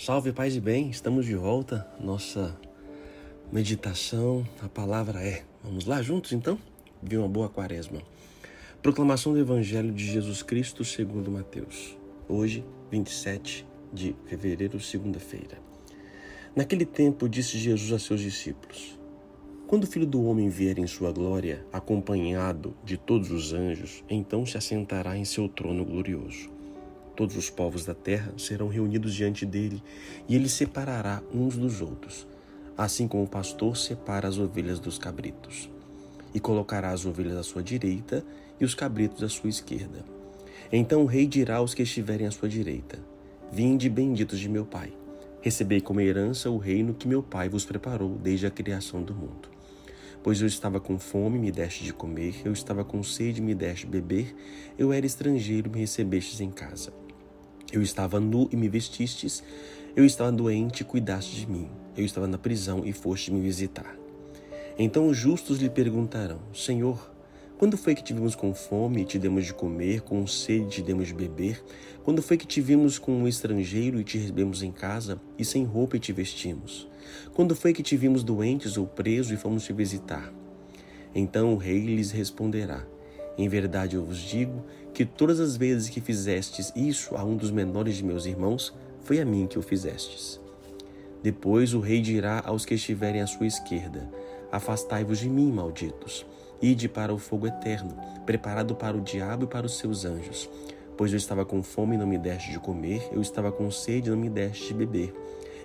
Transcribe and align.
Salve, 0.00 0.32
paz 0.32 0.54
e 0.54 0.60
bem, 0.60 0.90
estamos 0.90 1.26
de 1.26 1.34
volta. 1.34 1.84
Nossa 1.98 2.56
meditação, 3.50 4.46
a 4.62 4.68
palavra 4.68 5.20
é. 5.20 5.42
Vamos 5.60 5.86
lá 5.86 6.00
juntos 6.00 6.32
então? 6.32 6.56
Viu 7.02 7.20
uma 7.20 7.28
boa 7.28 7.48
quaresma. 7.48 8.00
Proclamação 8.80 9.32
do 9.32 9.40
Evangelho 9.40 9.90
de 9.90 10.06
Jesus 10.06 10.40
Cristo 10.40 10.84
segundo 10.84 11.32
Mateus. 11.32 11.98
Hoje, 12.28 12.64
27 12.92 13.66
de 13.92 14.14
fevereiro, 14.26 14.78
segunda-feira. 14.78 15.58
Naquele 16.54 16.86
tempo 16.86 17.28
disse 17.28 17.58
Jesus 17.58 17.92
a 17.92 17.98
seus 17.98 18.20
discípulos: 18.20 18.96
Quando 19.66 19.82
o 19.82 19.88
Filho 19.88 20.06
do 20.06 20.22
homem 20.22 20.48
vier 20.48 20.78
em 20.78 20.86
sua 20.86 21.10
glória, 21.10 21.66
acompanhado 21.72 22.72
de 22.84 22.96
todos 22.96 23.32
os 23.32 23.52
anjos, 23.52 24.04
então 24.08 24.46
se 24.46 24.56
assentará 24.56 25.18
em 25.18 25.24
seu 25.24 25.48
trono 25.48 25.84
glorioso. 25.84 26.56
Todos 27.18 27.36
os 27.36 27.50
povos 27.50 27.84
da 27.84 27.94
terra 27.94 28.32
serão 28.38 28.68
reunidos 28.68 29.12
diante 29.12 29.44
dele, 29.44 29.82
e 30.28 30.36
ele 30.36 30.48
separará 30.48 31.20
uns 31.34 31.56
dos 31.56 31.80
outros, 31.80 32.28
assim 32.76 33.08
como 33.08 33.24
o 33.24 33.28
pastor 33.28 33.76
separa 33.76 34.28
as 34.28 34.38
ovelhas 34.38 34.78
dos 34.78 34.98
cabritos. 34.98 35.68
E 36.32 36.38
colocará 36.38 36.92
as 36.92 37.04
ovelhas 37.04 37.36
à 37.36 37.42
sua 37.42 37.60
direita 37.60 38.24
e 38.60 38.64
os 38.64 38.72
cabritos 38.72 39.20
à 39.24 39.28
sua 39.28 39.50
esquerda. 39.50 40.04
Então 40.70 41.02
o 41.02 41.06
rei 41.06 41.26
dirá 41.26 41.56
aos 41.56 41.74
que 41.74 41.82
estiverem 41.82 42.24
à 42.24 42.30
sua 42.30 42.48
direita: 42.48 43.00
Vinde, 43.50 43.90
benditos 43.90 44.38
de 44.38 44.48
meu 44.48 44.64
Pai. 44.64 44.92
Recebei 45.40 45.80
como 45.80 46.00
herança 46.00 46.48
o 46.48 46.56
reino 46.56 46.94
que 46.94 47.08
meu 47.08 47.20
Pai 47.20 47.48
vos 47.48 47.64
preparou 47.64 48.14
desde 48.14 48.46
a 48.46 48.50
criação 48.50 49.02
do 49.02 49.12
mundo. 49.12 49.48
Pois 50.22 50.40
eu 50.40 50.46
estava 50.46 50.78
com 50.78 51.00
fome, 51.00 51.36
me 51.36 51.50
deste 51.50 51.82
de 51.82 51.92
comer, 51.92 52.42
eu 52.44 52.52
estava 52.52 52.84
com 52.84 53.02
sede, 53.02 53.42
me 53.42 53.56
deste 53.56 53.86
de 53.86 53.90
beber, 53.90 54.36
eu 54.78 54.92
era 54.92 55.04
estrangeiro, 55.04 55.68
me 55.68 55.80
recebestes 55.80 56.40
em 56.40 56.50
casa. 56.52 56.92
Eu 57.72 57.82
estava 57.82 58.18
nu 58.18 58.48
e 58.50 58.56
me 58.56 58.68
vestistes, 58.68 59.42
eu 59.94 60.04
estava 60.04 60.32
doente 60.32 60.80
e 60.80 60.84
cuidaste 60.84 61.36
de 61.36 61.50
mim, 61.50 61.68
eu 61.96 62.04
estava 62.04 62.26
na 62.26 62.38
prisão 62.38 62.82
e 62.84 62.92
foste 62.92 63.30
me 63.30 63.40
visitar. 63.40 63.94
Então 64.78 65.08
os 65.08 65.16
justos 65.16 65.58
lhe 65.58 65.68
perguntarão: 65.68 66.40
Senhor, 66.54 67.10
quando 67.58 67.76
foi 67.76 67.94
que 67.94 68.02
te 68.02 68.14
vimos 68.14 68.34
com 68.34 68.54
fome 68.54 69.02
e 69.02 69.04
te 69.04 69.18
demos 69.18 69.44
de 69.44 69.52
comer, 69.52 70.02
com 70.02 70.24
sede 70.26 70.64
e 70.64 70.70
te 70.70 70.82
demos 70.82 71.08
de 71.08 71.14
beber? 71.14 71.62
Quando 72.04 72.22
foi 72.22 72.38
que 72.38 72.46
te 72.46 72.60
vimos 72.60 72.98
com 72.98 73.12
um 73.12 73.28
estrangeiro 73.28 74.00
e 74.00 74.04
te 74.04 74.16
recebemos 74.16 74.62
em 74.62 74.70
casa, 74.70 75.20
e 75.36 75.44
sem 75.44 75.64
roupa 75.64 75.96
e 75.96 76.00
te 76.00 76.12
vestimos? 76.12 76.88
Quando 77.34 77.56
foi 77.56 77.72
que 77.72 77.82
te 77.82 77.96
vimos 77.96 78.22
doentes 78.22 78.76
ou 78.76 78.86
preso 78.86 79.34
e 79.34 79.36
fomos 79.36 79.64
te 79.64 79.72
visitar? 79.72 80.32
Então 81.14 81.52
o 81.52 81.56
rei 81.56 81.80
lhes 81.80 82.12
responderá: 82.12 82.86
em 83.38 83.48
verdade 83.48 83.94
eu 83.94 84.04
vos 84.04 84.18
digo 84.18 84.64
que 84.92 85.04
todas 85.04 85.38
as 85.38 85.56
vezes 85.56 85.88
que 85.88 86.00
fizestes 86.00 86.72
isso 86.74 87.14
a 87.14 87.22
um 87.22 87.36
dos 87.36 87.52
menores 87.52 87.96
de 87.96 88.04
meus 88.04 88.26
irmãos, 88.26 88.74
foi 89.02 89.20
a 89.20 89.24
mim 89.24 89.46
que 89.46 89.58
o 89.58 89.62
fizestes. 89.62 90.40
Depois 91.22 91.72
o 91.72 91.80
rei 91.80 92.00
dirá 92.00 92.42
aos 92.44 92.64
que 92.64 92.74
estiverem 92.74 93.22
à 93.22 93.26
sua 93.26 93.46
esquerda: 93.46 94.10
Afastai-vos 94.50 95.18
de 95.18 95.28
mim, 95.28 95.52
malditos. 95.52 96.26
Ide 96.60 96.88
para 96.88 97.14
o 97.14 97.18
fogo 97.18 97.46
eterno, 97.46 97.96
preparado 98.26 98.74
para 98.74 98.96
o 98.96 99.00
diabo 99.00 99.44
e 99.44 99.48
para 99.48 99.66
os 99.66 99.78
seus 99.78 100.04
anjos. 100.04 100.50
Pois 100.96 101.12
eu 101.12 101.16
estava 101.16 101.44
com 101.44 101.62
fome 101.62 101.94
e 101.94 101.98
não 101.98 102.06
me 102.06 102.18
deste 102.18 102.50
de 102.50 102.58
comer, 102.58 103.08
eu 103.12 103.22
estava 103.22 103.52
com 103.52 103.70
sede 103.70 104.08
e 104.08 104.10
não 104.10 104.18
me 104.18 104.28
deste 104.28 104.68
de 104.68 104.74
beber. 104.74 105.14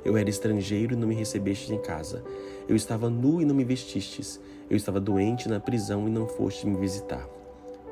Eu 0.05 0.15
era 0.15 0.29
estrangeiro 0.29 0.93
e 0.93 0.95
não 0.95 1.07
me 1.07 1.15
recebestes 1.15 1.71
em 1.71 1.81
casa. 1.81 2.23
Eu 2.67 2.75
estava 2.75 3.09
nu 3.09 3.41
e 3.41 3.45
não 3.45 3.55
me 3.55 3.63
vestistes. 3.63 4.39
Eu 4.69 4.77
estava 4.77 4.99
doente 4.99 5.49
na 5.49 5.59
prisão 5.59 6.07
e 6.07 6.11
não 6.11 6.27
foste 6.27 6.67
me 6.67 6.77
visitar. 6.77 7.27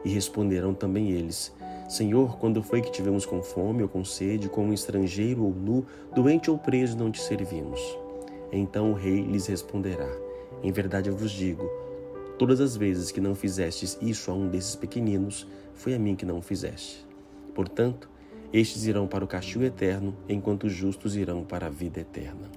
E 0.03 0.09
responderão 0.09 0.73
também 0.73 1.11
eles: 1.11 1.53
Senhor, 1.87 2.37
quando 2.37 2.63
foi 2.63 2.81
que 2.81 2.91
tivemos 2.91 3.25
com 3.25 3.43
fome 3.43 3.83
ou 3.83 3.89
com 3.89 4.03
sede, 4.05 4.49
como 4.49 4.73
estrangeiro 4.73 5.43
ou 5.43 5.53
nu, 5.53 5.85
doente 6.15 6.49
ou 6.49 6.57
preso, 6.57 6.97
não 6.97 7.11
te 7.11 7.21
servimos? 7.21 7.81
Então 8.51 8.91
o 8.91 8.95
rei 8.95 9.21
lhes 9.21 9.47
responderá: 9.47 10.09
Em 10.63 10.71
verdade 10.71 11.09
eu 11.09 11.15
vos 11.15 11.31
digo, 11.31 11.69
todas 12.37 12.59
as 12.59 12.75
vezes 12.75 13.11
que 13.11 13.21
não 13.21 13.35
fizestes 13.35 13.97
isso 14.01 14.31
a 14.31 14.33
um 14.33 14.47
desses 14.47 14.75
pequeninos, 14.75 15.47
foi 15.73 15.93
a 15.93 15.99
mim 15.99 16.15
que 16.15 16.25
não 16.25 16.37
o 16.37 16.41
fizeste. 16.41 17.05
Portanto, 17.53 18.09
estes 18.53 18.85
irão 18.85 19.07
para 19.07 19.23
o 19.23 19.27
castigo 19.27 19.63
eterno, 19.63 20.15
enquanto 20.27 20.65
os 20.65 20.73
justos 20.73 21.15
irão 21.15 21.43
para 21.43 21.67
a 21.67 21.69
vida 21.69 21.99
eterna. 21.99 22.49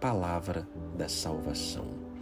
Palavra 0.00 0.66
da 0.96 1.08
salvação. 1.08 2.13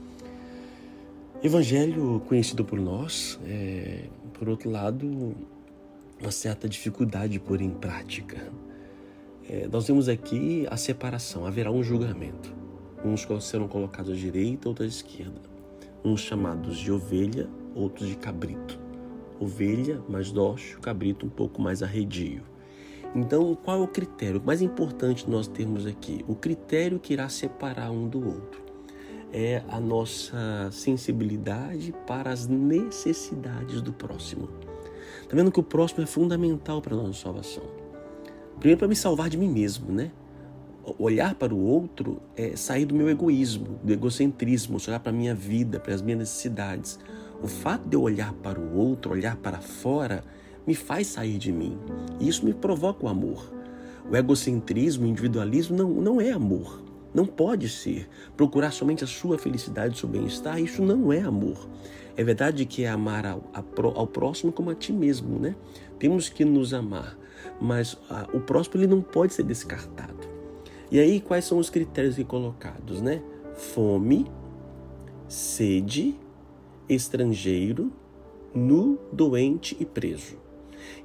Evangelho 1.45 2.23
conhecido 2.29 2.65
por 2.65 2.79
nós, 2.79 3.37
é, 3.45 4.05
por 4.33 4.49
outro 4.49 4.71
lado, 4.71 5.35
uma 6.21 6.31
certa 6.31 6.69
dificuldade 6.69 7.33
de 7.33 7.41
pôr 7.41 7.61
em 7.61 7.71
prática. 7.71 8.53
É, 9.51 9.67
nós 9.67 9.89
vemos 9.89 10.09
aqui 10.09 10.69
a 10.71 10.77
separação, 10.77 11.45
haverá 11.45 11.73
um 11.73 11.83
julgamento. 11.83 12.55
Uns 13.05 13.27
serão 13.45 13.67
colocados 13.67 14.13
à 14.13 14.15
direita, 14.15 14.69
outros 14.69 14.87
à 14.87 14.89
esquerda. 14.89 15.41
Uns 16.05 16.21
chamados 16.21 16.79
de 16.79 16.93
ovelha, 16.93 17.51
outros 17.75 18.09
de 18.09 18.15
cabrito. 18.15 18.79
Ovelha 19.41 20.01
mais 20.09 20.31
dócil, 20.31 20.79
cabrito 20.79 21.27
um 21.27 21.29
pouco 21.29 21.61
mais 21.61 21.83
arredio. 21.83 22.45
Então, 23.17 23.53
qual 23.57 23.81
é 23.81 23.83
o 23.83 23.89
critério? 23.89 24.41
O 24.41 24.47
mais 24.47 24.63
importante 24.63 25.29
nós 25.29 25.49
temos 25.49 25.87
aqui, 25.87 26.25
o 26.29 26.37
critério 26.37 27.01
que 27.01 27.13
irá 27.13 27.29
separar 27.29 27.91
um 27.91 28.07
do 28.07 28.25
outro 28.25 28.62
é 29.33 29.63
a 29.69 29.81
nossa 29.81 30.69
sensibilidade 30.71 31.95
para 32.07 32.31
as 32.31 32.47
necessidades 32.47 33.81
do 33.81 33.93
próximo. 33.93 34.49
Está 35.23 35.35
vendo 35.35 35.51
que 35.51 35.59
o 35.59 35.63
próximo 35.63 36.03
é 36.03 36.07
fundamental 36.07 36.83
para 36.83 36.95
a 36.95 36.99
nossa 36.99 37.23
salvação. 37.23 37.65
Primeiro, 38.59 38.79
para 38.79 38.89
me 38.89 38.95
salvar 38.95 39.31
de 39.31 39.39
mim 39.39 39.49
mesmo, 39.49 39.91
né? 39.91 40.11
Olhar 40.99 41.35
para 41.35 41.55
o 41.55 41.59
outro 41.59 42.21
é 42.37 42.55
sair 42.57 42.85
do 42.85 42.95
meu 42.95 43.09
egoísmo, 43.09 43.79
do 43.83 43.93
egocentrismo, 43.93 44.79
olhar 44.87 45.01
para 45.01 45.11
a 45.11 45.15
minha 45.15 45.35
vida, 45.35 45.81
para 45.81 45.95
as 45.95 46.03
minhas 46.03 46.21
necessidades. 46.21 46.99
O 47.43 47.47
fato 47.47 47.89
de 47.89 47.97
eu 47.97 48.03
olhar 48.03 48.33
para 48.35 48.61
o 48.61 48.77
outro, 48.77 49.13
olhar 49.13 49.37
para 49.37 49.61
fora, 49.61 50.23
me 50.67 50.75
faz 50.75 51.07
sair 51.07 51.39
de 51.39 51.51
mim. 51.51 51.79
E 52.21 52.29
isso 52.29 52.45
me 52.45 52.53
provoca 52.53 53.07
o 53.07 53.09
amor. 53.09 53.53
O 54.11 54.17
egocentrismo, 54.17 55.07
o 55.07 55.09
individualismo 55.09 55.77
não, 55.77 55.91
não 55.91 56.21
é 56.21 56.31
amor. 56.31 56.83
Não 57.15 57.27
pode 57.27 57.69
ser. 57.69 58.09
Procurar 58.37 58.71
somente 58.71 59.05
a 59.05 59.07
sua 59.07 59.39
felicidade, 59.39 59.95
o 59.95 59.99
seu 59.99 60.09
bem-estar, 60.09 60.61
isso 60.61 60.83
não 60.83 61.13
é 61.13 61.21
amor. 61.21 61.69
É 62.17 62.23
verdade 62.23 62.65
que 62.67 62.85
é 62.85 62.89
amar 62.89 63.25
ao, 63.27 63.43
ao, 63.95 64.07
próximo 64.07 64.53
como 64.53 64.71
a 64.71 64.75
ti 64.75 64.93
mesmo, 64.93 65.39
né? 65.39 65.55
Temos 65.99 66.29
que 66.29 66.45
nos 66.45 66.75
amar, 66.75 67.17
mas 67.61 67.97
a, 68.09 68.29
o 68.35 68.41
próximo 68.41 68.81
ele 68.81 68.87
não 68.87 69.01
pode 69.01 69.33
ser 69.33 69.45
descartado. 69.45 70.29
E 70.91 71.01
aí, 71.01 71.21
quais 71.21 71.47
são 71.47 71.59
os 71.59 71.71
critérios 71.71 72.15
aqui 72.15 72.25
colocados, 72.25 73.01
né? 73.01 73.23
Fome, 73.55 74.27
sede, 75.27 76.15
estrangeiro, 76.87 77.91
nu, 78.55 78.99
doente 79.11 79.75
e 79.81 79.87
preso. 79.87 80.37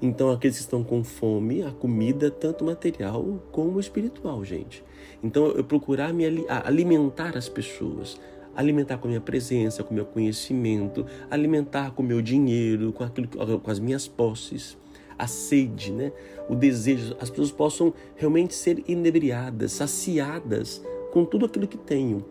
Então, 0.01 0.31
aqueles 0.31 0.57
que 0.57 0.63
estão 0.63 0.83
com 0.83 1.03
fome, 1.03 1.63
a 1.63 1.71
comida, 1.71 2.29
tanto 2.29 2.63
material 2.63 3.41
como 3.51 3.79
espiritual, 3.79 4.43
gente. 4.43 4.83
Então, 5.23 5.47
eu 5.47 5.63
procurar 5.63 6.13
me 6.13 6.23
alimentar 6.63 7.37
as 7.37 7.49
pessoas, 7.49 8.19
alimentar 8.55 8.97
com 8.97 9.07
a 9.07 9.09
minha 9.09 9.21
presença, 9.21 9.83
com 9.83 9.91
o 9.91 9.95
meu 9.95 10.05
conhecimento, 10.05 11.05
alimentar 11.29 11.91
com 11.91 12.03
o 12.03 12.05
meu 12.05 12.21
dinheiro, 12.21 12.91
com, 12.93 13.03
aquilo, 13.03 13.27
com 13.27 13.71
as 13.71 13.79
minhas 13.79 14.07
posses. 14.07 14.77
A 15.17 15.25
sede, 15.25 15.91
né? 15.91 16.11
o 16.47 16.55
desejo, 16.55 17.15
as 17.19 17.29
pessoas 17.29 17.51
possam 17.51 17.93
realmente 18.15 18.53
ser 18.53 18.83
inebriadas, 18.87 19.73
saciadas 19.73 20.83
com 21.11 21.25
tudo 21.25 21.45
aquilo 21.45 21.67
que 21.67 21.77
tenho. 21.77 22.23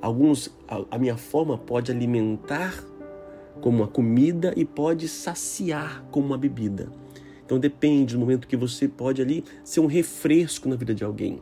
Alguns, 0.00 0.50
a, 0.68 0.84
a 0.92 0.98
minha 0.98 1.16
forma 1.16 1.58
pode 1.58 1.90
alimentar 1.90 2.84
como 3.60 3.78
uma 3.78 3.88
comida 3.88 4.52
e 4.56 4.64
pode 4.64 5.08
saciar 5.08 6.04
como 6.10 6.26
uma 6.26 6.38
bebida. 6.38 6.90
Então 7.44 7.58
depende 7.58 8.14
do 8.14 8.20
momento 8.20 8.48
que 8.48 8.56
você 8.56 8.88
pode 8.88 9.22
ali 9.22 9.44
ser 9.64 9.80
um 9.80 9.86
refresco 9.86 10.68
na 10.68 10.76
vida 10.76 10.94
de 10.94 11.04
alguém. 11.04 11.40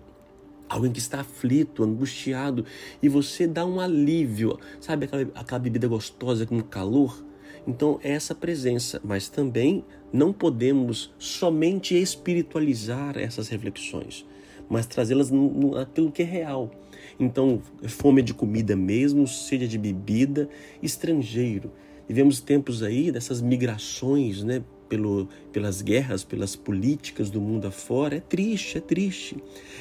Alguém 0.69 0.93
que 0.93 0.99
está 0.99 1.21
aflito, 1.21 1.85
angustiado, 1.85 2.65
e 3.03 3.09
você 3.09 3.47
dá 3.47 3.65
um 3.65 3.81
alívio, 3.81 4.59
sabe 4.81 5.07
aquela, 5.07 5.23
aquela 5.35 5.59
bebida 5.59 5.87
gostosa 5.87 6.47
com 6.47 6.61
calor? 6.63 7.25
Então, 7.67 7.99
é 8.03 8.13
essa 8.13 8.35
presença, 8.35 9.01
mas 9.03 9.29
também 9.29 9.85
não 10.13 10.33
podemos 10.33 11.13
somente 11.19 11.95
espiritualizar 11.95 13.17
essas 13.17 13.49
reflexões, 13.49 14.27
mas 14.69 14.87
trazê-las 14.87 15.31
naquilo 15.31 16.13
que 16.13 16.23
é 16.23 16.27
real. 16.27 16.71
Então, 17.19 17.63
fome 17.89 18.21
de 18.21 18.35
comida 18.35 18.77
mesmo, 18.77 19.27
sede 19.27 19.67
de 19.67 19.79
bebida, 19.79 20.49
estrangeiro. 20.83 21.73
Vivemos 22.09 22.41
tempos 22.41 22.83
aí 22.83 23.11
dessas 23.11 23.41
migrações, 23.41 24.43
né? 24.43 24.63
Pelo, 24.89 25.29
pelas 25.51 25.81
guerras, 25.81 26.23
pelas 26.23 26.55
políticas 26.55 27.31
do 27.31 27.41
mundo 27.41 27.67
afora, 27.67 28.17
é 28.17 28.21
triste, 28.21 28.79
é 28.79 28.81
triste. 28.81 29.37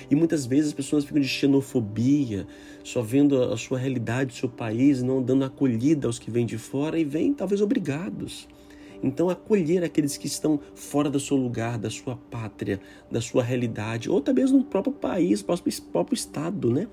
E 0.10 0.16
muitas 0.16 0.46
vezes 0.46 0.68
as 0.68 0.74
pessoas 0.74 1.04
ficam 1.04 1.22
de 1.22 1.28
xenofobia, 1.28 2.48
só 2.84 3.02
vendo 3.02 3.44
a 3.44 3.58
sua 3.58 3.78
realidade, 3.78 4.34
o 4.34 4.36
seu 4.36 4.50
país, 4.50 5.04
não 5.04 5.22
dando 5.22 5.44
acolhida 5.44 6.08
aos 6.08 6.18
que 6.18 6.32
vêm 6.32 6.46
de 6.46 6.58
fora 6.58 6.98
e 6.98 7.04
vêm 7.04 7.34
talvez 7.34 7.62
obrigados. 7.62 8.48
Então, 9.04 9.30
acolher 9.30 9.84
aqueles 9.84 10.16
que 10.16 10.28
estão 10.28 10.58
fora 10.74 11.10
do 11.10 11.20
seu 11.20 11.36
lugar, 11.36 11.78
da 11.78 11.90
sua 11.90 12.16
pátria, 12.16 12.80
da 13.12 13.20
sua 13.20 13.44
realidade, 13.44 14.10
ou 14.10 14.24
mesmo 14.34 14.60
no 14.60 14.64
próprio 14.64 14.94
país, 14.94 15.42
próprio, 15.42 15.82
próprio 15.92 16.16
estado, 16.16 16.72
né? 16.72 16.88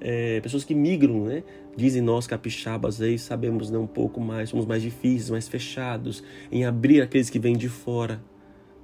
É, 0.00 0.40
pessoas 0.40 0.64
que 0.64 0.74
migram, 0.74 1.24
né? 1.24 1.42
Dizem 1.76 2.02
nós 2.02 2.26
capixabas 2.26 3.00
aí, 3.00 3.18
sabemos 3.18 3.70
né, 3.70 3.78
um 3.78 3.86
pouco 3.86 4.20
mais, 4.20 4.50
somos 4.50 4.66
mais 4.66 4.82
difíceis, 4.82 5.30
mais 5.30 5.48
fechados 5.48 6.22
em 6.50 6.64
abrir 6.64 7.00
aqueles 7.00 7.30
que 7.30 7.38
vêm 7.38 7.56
de 7.56 7.68
fora. 7.68 8.22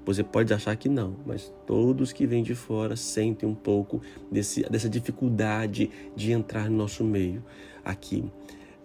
Você 0.07 0.25
pode 0.25 0.55
achar 0.55 0.75
que 0.75 0.89
não, 0.89 1.17
mas 1.27 1.53
todos 1.67 2.15
que 2.15 2.27
vêm 2.27 2.43
de 2.43 2.55
fora 2.55 2.97
sentem 2.97 3.47
um 3.47 3.55
pouco 3.55 4.01
desse, 4.33 4.63
dessa 4.63 4.89
dificuldade 4.89 5.91
de 6.17 6.33
entrar 6.33 6.71
no 6.71 6.79
nosso 6.79 7.05
meio 7.05 7.45
aqui. 7.85 8.25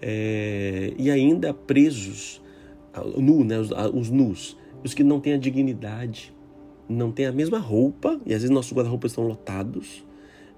É, 0.02 0.94
e 0.98 1.10
ainda 1.10 1.54
presos, 1.54 2.42
nu, 3.16 3.46
né, 3.46 3.58
os, 3.58 3.72
os 3.94 4.10
nus, 4.10 4.58
os 4.84 4.94
que 4.94 5.02
não 5.02 5.22
têm 5.22 5.32
a 5.32 5.38
dignidade, 5.38 6.34
não 6.90 7.10
têm 7.10 7.26
a 7.26 7.32
mesma 7.32 7.58
roupa, 7.58 8.20
e 8.26 8.34
às 8.34 8.42
vezes 8.42 8.50
nossos 8.50 8.74
guarda-roupas 8.74 9.12
estão 9.12 9.26
lotados, 9.26 10.06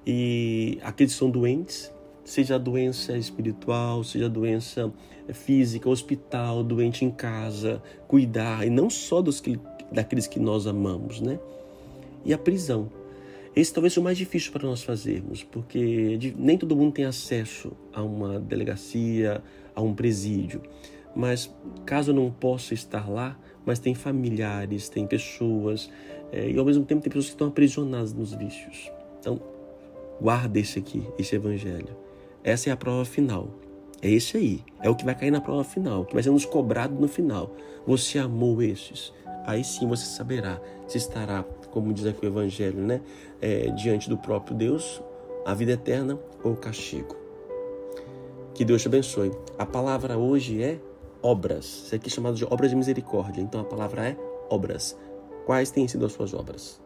e 0.03 0.79
aqueles 0.81 1.13
que 1.13 1.19
são 1.19 1.29
doentes, 1.29 1.93
seja 2.25 2.57
doença 2.57 3.15
espiritual, 3.15 4.03
seja 4.03 4.27
doença 4.27 4.91
física, 5.31 5.87
hospital, 5.87 6.63
doente 6.63 7.05
em 7.05 7.11
casa, 7.11 7.81
cuidar, 8.07 8.65
e 8.65 8.69
não 8.69 8.89
só 8.89 9.21
dos 9.21 9.39
que 9.39 9.59
daqueles 9.91 10.25
que 10.25 10.39
nós 10.39 10.65
amamos, 10.65 11.21
né? 11.21 11.39
E 12.25 12.33
a 12.33 12.37
prisão. 12.37 12.91
Esse 13.55 13.71
talvez 13.71 13.93
seja 13.93 14.01
o 14.01 14.03
mais 14.03 14.17
difícil 14.17 14.51
para 14.51 14.67
nós 14.67 14.83
fazermos, 14.83 15.43
porque 15.43 16.19
nem 16.35 16.57
todo 16.57 16.75
mundo 16.75 16.91
tem 16.91 17.05
acesso 17.05 17.71
a 17.93 18.03
uma 18.03 18.39
delegacia, 18.39 19.41
a 19.73 19.81
um 19.81 19.93
presídio. 19.93 20.61
Mas 21.15 21.49
caso 21.85 22.11
não 22.11 22.29
possa 22.29 22.73
estar 22.73 23.09
lá, 23.09 23.39
mas 23.65 23.79
tem 23.79 23.95
familiares, 23.95 24.89
tem 24.89 25.07
pessoas, 25.07 25.89
é, 26.33 26.49
e 26.49 26.57
ao 26.57 26.65
mesmo 26.65 26.83
tempo 26.83 27.01
tem 27.01 27.09
pessoas 27.09 27.27
que 27.27 27.31
estão 27.31 27.47
aprisionadas 27.47 28.11
nos 28.11 28.33
vícios. 28.33 28.91
Então, 29.19 29.39
guarda 30.19 30.59
esse 30.59 30.77
aqui, 30.79 31.07
esse 31.17 31.35
evangelho. 31.35 32.04
Essa 32.45 32.69
é 32.69 32.71
a 32.71 32.77
prova 32.77 33.03
final. 33.03 33.49
É 34.01 34.09
esse 34.09 34.37
aí. 34.37 34.63
É 34.81 34.89
o 34.89 34.95
que 34.95 35.03
vai 35.03 35.15
cair 35.15 35.31
na 35.31 35.41
prova 35.41 35.65
final, 35.65 36.05
que 36.05 36.13
vai 36.13 36.23
ser 36.23 36.29
nos 36.29 36.45
cobrado 36.45 36.95
no 36.95 37.09
final. 37.09 37.53
Você 37.85 38.17
amou 38.17 38.61
esses 38.61 39.11
aí 39.45 39.63
sim 39.63 39.87
você 39.87 40.05
saberá 40.05 40.59
se 40.87 40.97
estará, 40.97 41.43
como 41.71 41.93
diz 41.93 42.05
aqui 42.05 42.25
o 42.25 42.27
Evangelho, 42.27 42.81
né, 42.81 43.01
é, 43.41 43.69
diante 43.71 44.09
do 44.09 44.17
próprio 44.17 44.55
Deus, 44.55 45.01
a 45.45 45.53
vida 45.53 45.73
eterna 45.73 46.19
ou 46.43 46.53
o 46.53 46.57
castigo. 46.57 47.15
Que 48.53 48.63
Deus 48.63 48.81
te 48.81 48.87
abençoe. 48.87 49.31
A 49.57 49.65
palavra 49.65 50.17
hoje 50.17 50.63
é 50.63 50.79
obras. 51.21 51.65
Isso 51.65 51.95
aqui 51.95 52.07
é 52.07 52.09
chamado 52.09 52.35
de 52.35 52.45
obras 52.45 52.69
de 52.69 52.75
misericórdia. 52.75 53.41
Então 53.41 53.59
a 53.59 53.65
palavra 53.65 54.07
é 54.07 54.17
obras. 54.49 54.97
Quais 55.45 55.71
têm 55.71 55.87
sido 55.87 56.05
as 56.05 56.13
suas 56.13 56.33
obras? 56.33 56.81